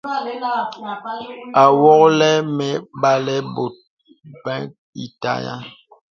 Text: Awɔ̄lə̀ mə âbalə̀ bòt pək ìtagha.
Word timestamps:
Awɔ̄lə̀ 1.63 2.35
mə 2.55 2.67
âbalə̀ 2.91 3.39
bòt 3.53 3.75
pək 4.43 4.63
ìtagha. 5.03 5.55